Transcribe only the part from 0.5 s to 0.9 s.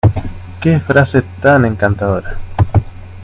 Qué